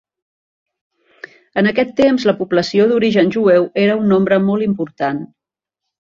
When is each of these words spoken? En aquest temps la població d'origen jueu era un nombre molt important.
En 1.61 1.67
aquest 1.71 1.91
temps 1.99 2.25
la 2.29 2.33
població 2.39 2.87
d'origen 2.91 3.29
jueu 3.35 3.67
era 3.83 3.99
un 3.99 4.09
nombre 4.13 4.39
molt 4.47 4.67
important. 4.69 5.21